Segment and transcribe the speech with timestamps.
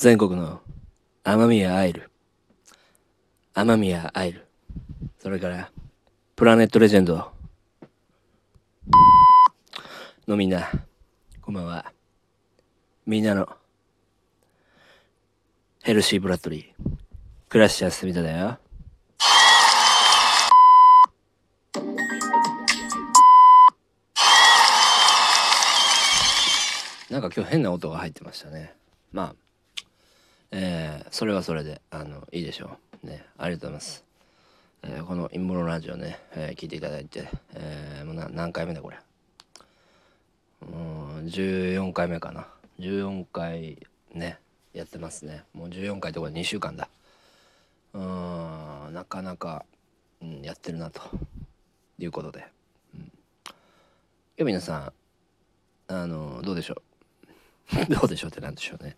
[0.00, 0.62] 全国の
[1.24, 2.10] 雨宮アイル、
[3.52, 4.46] 雨宮アイル、
[5.18, 5.70] それから
[6.36, 7.30] プラネットレジェンド
[10.26, 10.70] のみんな、
[11.42, 11.92] こんばんは。
[13.04, 13.46] みんなの
[15.82, 16.90] ヘルシーブラッドリー、
[17.50, 18.58] クラッシャースミタだよ。
[27.10, 28.72] なんか今日変な音が入ってましたね。
[29.12, 29.49] まあ、
[30.52, 33.06] えー、それはそれで、あの、いいでしょう。
[33.06, 34.04] ね、ありがとうございます。
[34.82, 38.98] えー、この陰謀論ラジオね、えー、聞いていただいて、えー、もう何回目だこれ。
[40.62, 42.48] うん、14回目かな。
[42.78, 43.78] 14回
[44.12, 44.38] ね、
[44.72, 45.44] やってますね。
[45.54, 46.88] もう14回とか2週間だ。
[47.92, 49.64] うん、なかなか、
[50.20, 51.00] うん、やってるなと
[51.98, 52.46] いうことで。
[52.94, 54.92] うん、皆さん、
[55.92, 56.82] あの、どうでしょ
[57.72, 57.86] う？
[57.94, 58.96] どうでしょうってなんでしょうね。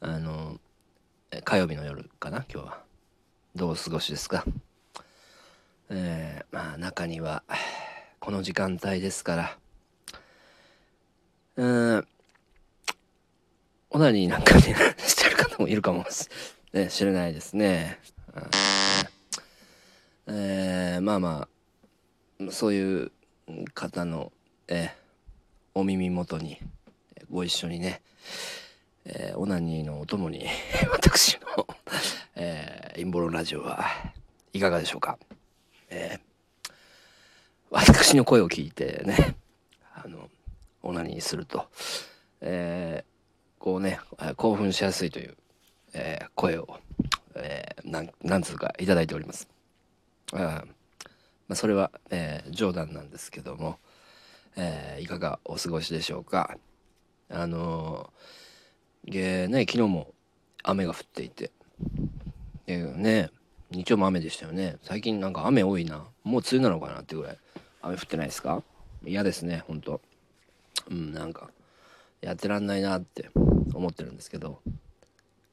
[0.00, 0.60] あの、
[1.44, 2.82] 火曜日の夜かな、今日は。
[3.56, 4.44] どうお過ごしですか？
[5.90, 7.42] えー、まあ中には、
[8.20, 9.58] この時間帯ですから、
[11.56, 12.08] うん、
[13.90, 16.28] オナニーなんかにしてる方もいるかもし
[17.04, 17.98] れないですね。
[20.28, 21.48] えー、まあま
[22.40, 23.12] あ、そういう
[23.74, 24.30] 方の、
[24.68, 24.90] えー、
[25.74, 26.58] お耳元に、
[27.30, 28.02] ご一緒にね、
[29.10, 30.46] えー、オナニーのお供に
[30.92, 31.66] 私の、
[32.36, 33.88] えー、陰謀論ラジオは
[34.52, 35.18] いかがでしょうか、
[35.88, 36.72] えー、
[37.70, 39.36] 私の声を聞いてね
[39.94, 40.28] あの
[40.82, 41.70] オナニーすると、
[42.42, 43.98] えー、こうね
[44.36, 45.36] 興奮しやすいという、
[45.94, 46.78] えー、声を、
[47.34, 49.48] えー、なんなんつうかいただいております。
[50.34, 50.64] あ
[51.48, 53.78] まあ、それは、えー、冗談なんですけども、
[54.56, 56.58] えー、いかがお過ごしでしょうか。
[57.30, 58.47] あのー、
[59.10, 60.12] でね、昨日も
[60.62, 61.50] 雨が降っていて、
[62.66, 63.30] ね、
[63.70, 64.76] 日曜も雨でしたよね。
[64.82, 66.04] 最近なんか雨多いな。
[66.24, 67.38] もう梅雨なのかなってぐらい
[67.80, 68.62] 雨降ってないですか？
[69.04, 70.00] 嫌ですね、ほんと。
[70.90, 71.50] うん、なんか、
[72.20, 73.30] やってらんないなって
[73.72, 74.60] 思ってるんですけど、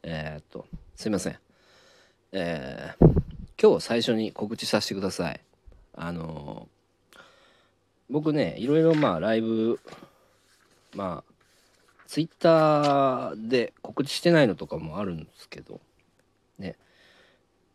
[0.03, 0.65] えー、っと、
[0.95, 1.37] すいません。
[2.33, 3.11] えー、
[3.61, 5.39] 今日最初に告知させてください。
[5.93, 7.19] あのー、
[8.09, 9.79] 僕ね、いろいろまあライブ、
[10.93, 11.34] まあ、
[12.07, 15.81] ツイッターで告知してないのとかもあるんですけど、
[16.57, 16.75] ね。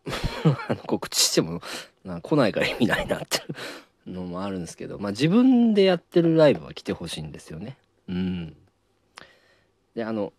[0.87, 1.61] 告知しても
[2.05, 3.41] な来ないから意味ないなってい
[4.07, 7.77] うのもあるんですけど、まあ自分でやってるライブは来てほしいんですよね。
[8.09, 8.57] うん。
[9.95, 10.33] で、あの、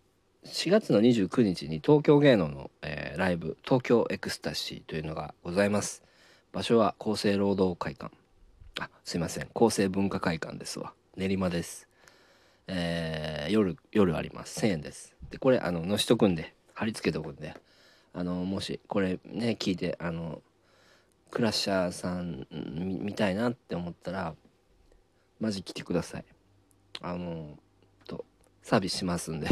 [0.46, 6.03] 4月の29日に東京芸能の、えー、ライブ、東京エクスタシーというのがございます。
[6.51, 8.13] 場所は厚生労働会館。
[8.80, 9.50] あ、すいません。
[9.53, 10.94] 厚生文化会館ですわ。
[11.16, 11.91] 練馬です。
[12.74, 14.62] えー、夜夜あります。
[14.62, 15.16] 1000円です。
[15.30, 17.54] でこれあの載しとくんで貼り付けとくんで。
[18.14, 20.42] あのもしこれね聞いてあの
[21.30, 24.36] クラッシャーさん見たいなって思ったら
[25.40, 26.26] マジ来てください。
[27.02, 27.58] あの
[28.06, 28.26] と
[28.62, 29.48] サービスしますんで。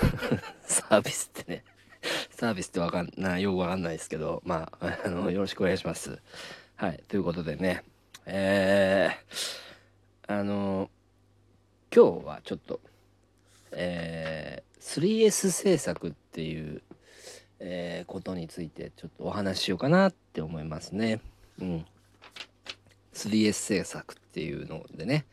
[0.64, 1.64] サービスってね
[2.30, 6.18] サービスってわかんないよくわかんないですけどまああのよろしくお願いします。
[6.76, 7.84] はいということでね。
[8.24, 10.90] えー、あの
[11.92, 12.78] 今日はちょっと、
[13.72, 16.82] えー、3S 制作っていう、
[17.58, 21.20] えー、ことについてちょっとお話ししようかなって思いますね。
[21.60, 21.86] うん。
[23.12, 25.24] 3S 制作っていうのでね、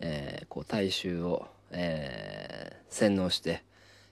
[0.00, 3.62] えー、こう大衆を、えー、洗脳して、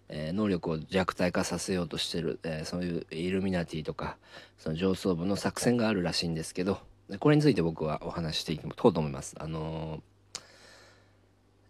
[0.09, 4.19] えー、能力を弱体化させようとしてる、えー、そういうイルミナティとか
[4.57, 6.79] その上層部の作戦があるらしいんですけど
[7.19, 9.35] これについて僕はお話していこうと思います。
[9.41, 10.12] あのー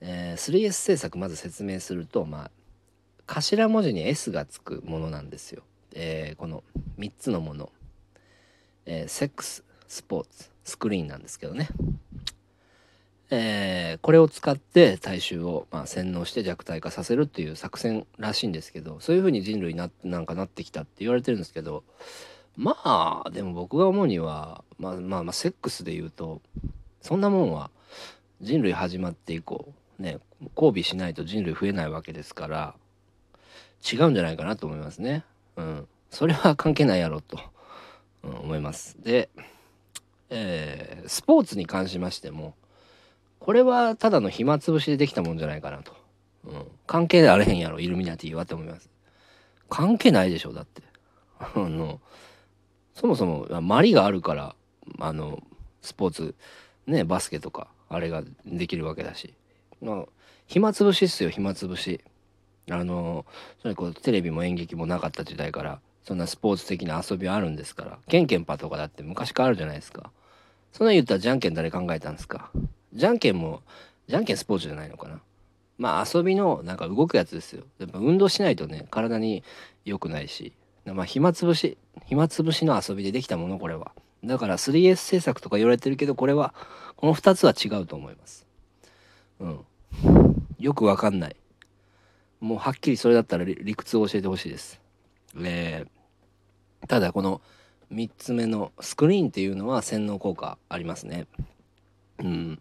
[0.04, 2.50] えー、3S 制作まず説明するとまあ
[3.26, 5.62] 頭文字に S がつくものなんですよ。
[5.94, 6.64] えー、この
[6.98, 7.70] 3つのもの、
[8.84, 11.68] えー、セックススポーツスクリーンなんですけどね、
[13.30, 21.84] えー、これを使って大衆を、まあ、洗脳して弱体化させるっていう作戦らしいんですけどそういうふうに人類ななんかなってきたって言われてるんですけど
[22.56, 26.40] まあでも僕が思うには、まあ、まあまあセックスで言うと
[27.00, 27.70] そんなもんは
[28.40, 29.72] 人類始まって以降
[30.02, 30.18] ね
[30.56, 32.74] 交尾しないと人類増えないわけですから
[33.90, 35.24] 違うんじゃないかなと思いますね。
[35.56, 37.38] うん、それは関係ないやろと、
[38.22, 38.96] うん、思います。
[39.02, 39.28] で、
[40.30, 42.54] えー、スポーツに関しましても
[43.40, 45.96] これはただの暇つぶしでできたもんじゃないかなと、
[46.44, 48.88] うん、関係あれへんやろイルミナティはって思います。
[49.68, 50.82] 関係ないでしょだって。
[51.38, 52.00] あの
[52.94, 54.54] そもそもマリがあるから
[55.00, 55.42] あの
[55.80, 56.34] スポーツ
[56.86, 59.34] ねバスケとかあれができるわけだし
[59.82, 60.04] まあ
[60.46, 62.00] 暇つぶしっすよ暇つぶし。
[62.70, 63.26] あの
[63.60, 70.12] それこそテレビも演劇もなかった時代からそんなスポーツ的な遊びはあるんですからケンケンパとかだって昔からあるじゃないですか。
[70.72, 72.50] そんな言ったらじゃんけん誰考えたんですか？
[72.94, 73.62] じゃんけんも
[74.08, 75.20] じゃんけんスポーツじゃないのかな？
[75.76, 77.64] まあ遊びのなんか動くやつですよ。
[77.80, 79.42] やっぱ運動しないとね体に
[79.84, 80.52] 良くないし。
[80.86, 81.76] まあ暇つぶし
[82.06, 83.90] 暇つぶしの遊びでできたものこれは。
[84.22, 86.54] だから 3S 制作とか言われてるけどこれは
[86.96, 88.46] この2つは違うと思います。
[89.40, 89.60] うん。
[90.58, 91.36] よくわかんない
[92.40, 94.80] もうはっきりそれだったら理屈を教えてほしいです。
[95.40, 97.40] えー、ただこの
[97.92, 101.28] 3つ目のスクリーンっていうのは洗脳効果ありますね。
[102.18, 102.60] うん。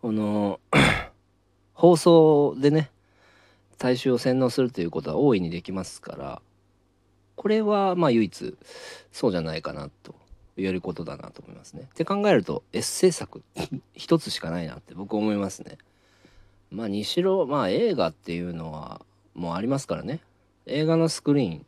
[0.00, 0.60] この
[1.74, 2.90] 放送でね
[3.78, 6.42] 大衆を洗脳するということは大いにできますから
[7.34, 8.56] これはまあ唯一
[9.10, 10.14] そうじゃないかなと
[10.56, 11.82] 言えることだなと思いますね。
[11.82, 13.42] って考えるとエッセイ作
[13.94, 15.78] 一つしかないなって僕思いますね。
[16.72, 19.02] まあにしろまあ映画っていうのは
[19.34, 20.20] もうありますからね。
[20.66, 21.66] 映画のスクリーン。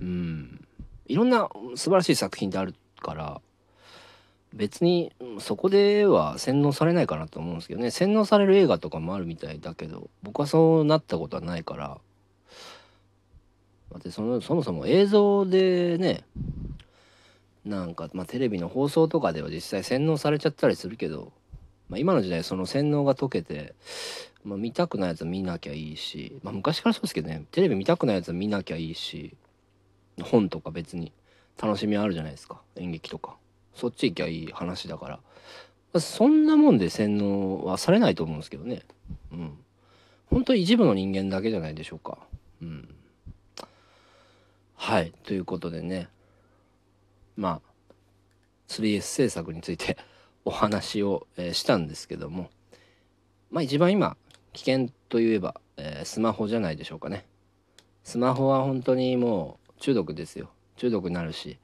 [0.00, 0.64] うん。
[1.06, 3.40] いろんな素晴らしい作品ってあるから
[4.52, 7.90] 別にそこでは洗脳されないかなと思うんですけどね。
[7.90, 11.98] 洗脳される映画とかもあるみたいだけど僕はそうなったことはないから。
[13.92, 16.24] だってそのそもそも映像でね
[17.64, 21.32] なんか、まあ、テレビの放送とかでは実際洗脳されちゃったりするけど
[21.92, 23.74] まあ、今の時代その洗脳が解けて、
[24.44, 29.36] まあ、見たくないやつは見なきゃいいし、まあ、昔からそうですけどねテレビ見たくないやつは見なきゃいいし
[30.22, 31.12] 本とか別に
[31.60, 33.36] 楽しみあるじゃないですか演劇とか。
[33.74, 35.20] そっち行きゃいい話だか
[35.92, 36.00] ら。
[36.00, 38.82] そんなもんで洗脳はされないと思うんですけどね。
[39.32, 39.58] うん。
[40.30, 42.16] 本当に一部の人間だけじゃないでしょうか。
[42.62, 42.88] うん。
[44.76, 45.12] はい。
[45.24, 46.08] ということでね。
[47.36, 47.72] まあ
[48.68, 49.98] 3S 制作について
[50.44, 52.50] お話を、え、したんですけども
[53.50, 54.16] まあ一番今
[54.52, 57.26] 危険といえば、え、スマホじゃないでしょうかね。
[58.04, 60.50] スマホは本当にもう中毒ですよ。
[60.76, 61.58] 中毒になるし、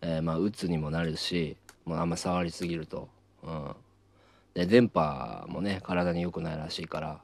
[0.00, 3.08] え、まあうつにもなるしもうあんま触りすぎると、
[3.42, 3.74] うん、
[4.54, 7.20] で電波もね体に良くないらしいから。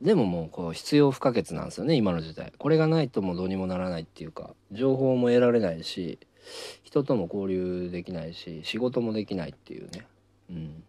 [0.00, 2.52] でももうこう必要不可欠なんですよね今の時代。
[2.58, 6.18] これがないともうどうにもならないっていうか情報も得られないし
[6.82, 10.06] 人とも交流できないし仕事もできないっていうね。
[10.50, 10.84] うん。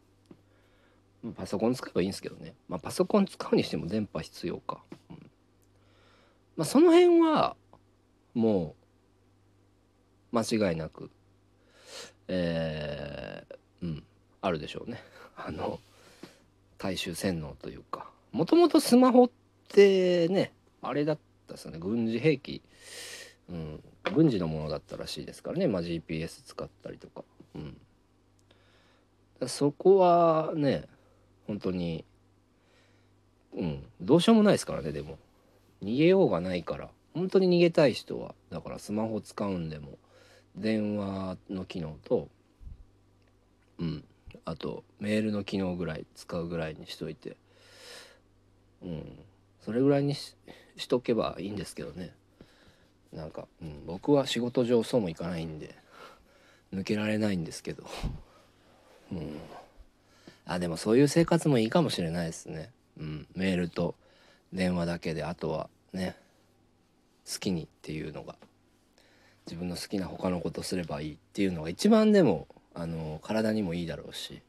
[1.35, 2.53] パソコン使えばいいんですけどね。
[2.69, 5.17] まあパソコン使うにしても電波必要か、うん、
[6.55, 7.55] まあその辺は
[8.33, 8.75] も
[10.31, 11.09] う間違いなく
[12.27, 14.03] えー、うん
[14.41, 15.01] あるでしょうね。
[15.35, 15.79] あの
[16.77, 18.09] 大衆洗脳というか。
[18.31, 19.31] もともとスマホっ
[19.69, 21.79] てねあれだったですよね。
[21.79, 22.61] 軍事兵器。
[23.49, 23.83] うん、
[24.13, 27.23] 軍事のものだったらしいですからね、まあ、GPS 使ったりとか,、
[27.55, 30.85] うん、そこはね
[31.47, 32.05] 本当に
[33.57, 33.83] うん。
[33.99, 35.17] どうしようもないですからねでも。
[35.83, 36.89] 逃げようがないから。
[37.13, 39.97] 本当に逃げたい人はだからスマホ使うんでも
[40.55, 42.29] 電話の機能と
[43.79, 44.03] うん。
[44.45, 47.37] あとメールの機能ぐらい使うぐらいにしといて。
[48.83, 49.19] うん。
[49.61, 50.35] それぐらいにし
[50.87, 52.13] とけばいいんですけどね。
[53.13, 55.75] なんか、うん、僕は仕事上そうもいかないんで
[56.73, 57.83] 抜けられないんですけど。
[59.11, 59.39] うん。
[60.45, 62.71] あでもそういう生活もいいかもしれないですね。
[62.97, 63.27] うん。
[63.35, 63.95] メールと
[64.53, 66.15] 電話だけであとはね
[67.31, 68.35] 好きにっていうのが
[69.45, 74.41] 自分の好きな他のことすればいいっていうのが一番でもあの体にもいいだろうし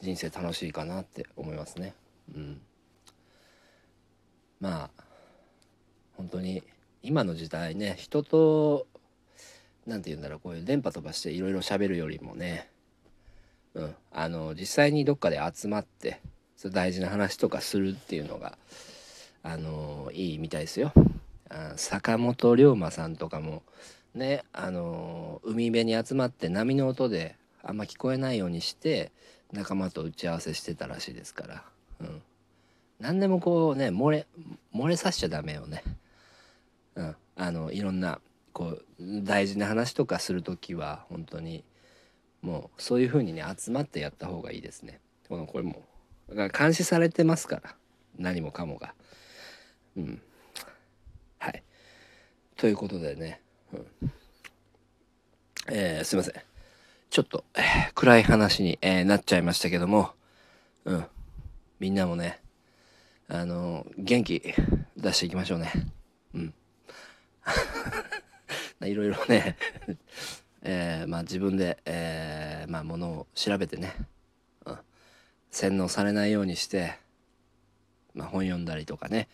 [0.00, 1.94] 人生楽しいかなって思いますね。
[2.34, 2.60] うん。
[4.60, 5.02] まあ
[6.16, 6.62] 本当に
[7.02, 8.86] 今の時代ね人と
[9.86, 12.68] 何て言うんだろうこういう電波飛ばしていろいろ喋るよりもね
[13.74, 16.20] うんあの実際にどっかで集まって
[16.56, 18.56] そ大事な話とかするっていうのが
[19.42, 20.92] あのいいみたいですよ。
[21.50, 23.62] あ坂本龍馬さんとかも
[24.14, 29.10] ねあの海辺に集まって波の音であんま聞こえないようにして
[29.52, 31.64] 仲間と打ち合わせしてたらしいですから、
[32.00, 32.22] うん、
[33.00, 34.26] 何でもこうね漏れ
[34.74, 35.82] 漏れさしちゃダメよね。
[36.96, 38.20] うん、あのいろんな
[38.52, 41.64] こう大事な話とかする時は本当に
[42.42, 45.00] もうそういう風にね集まってやった方がいいですね。
[45.28, 45.82] このこれも
[46.28, 47.74] だから監視されてますから
[48.18, 48.94] 何もかもが。
[49.96, 50.22] うん、
[51.38, 51.62] はい
[52.56, 53.40] ということでね、
[53.72, 54.12] うん、
[55.70, 56.34] えー、すいません
[57.10, 60.12] ちょっと、えー、暗い話に、えー、なっちゃいましたけども、
[60.86, 61.04] うん、
[61.78, 62.40] みんなもね
[63.28, 64.42] あの元気
[64.96, 65.72] 出していきましょうね。
[68.84, 69.56] いろいろね。
[70.64, 73.94] えー、まあ自分で、えー、まあものを調べてね、
[74.64, 74.78] うん、
[75.50, 77.02] 洗脳されないようにして
[78.14, 79.28] まあ、本読んだりとかね、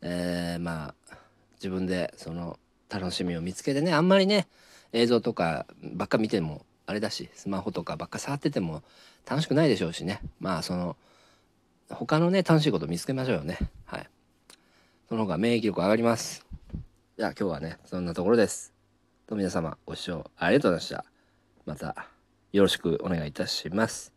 [0.00, 1.16] えー、まあ
[1.54, 2.58] 自分でその
[2.90, 3.94] 楽しみを見つけてね。
[3.94, 4.46] あんまりね
[4.92, 8.82] 映像とかばっか見てもあれだしスマホとかばっか触ってても
[9.28, 10.20] 楽しくないでしょうしね。
[10.40, 10.96] まあその
[11.88, 13.58] 他のね楽しいこと見つけましょうよね。
[13.86, 14.08] はい。
[15.08, 16.51] その方が免疫力上がります。
[17.22, 18.74] じゃあ今日はねそんなところです。
[19.28, 21.04] と皆様ご視聴ありがとうございました。
[21.64, 22.08] また
[22.52, 24.12] よろしくお願いいたします。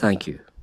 [0.00, 0.53] Thank you.